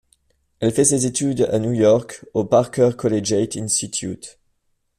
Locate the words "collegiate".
2.97-3.55